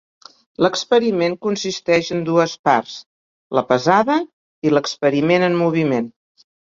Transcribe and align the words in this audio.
L'experiment 0.65 1.35
consisteix 1.47 2.09
en 2.15 2.23
dues 2.29 2.55
parts: 2.69 2.95
la 3.59 3.65
pesada 3.73 4.17
i 4.69 4.73
l'experiment 4.77 5.47
en 5.51 5.59
moviment. 5.61 6.09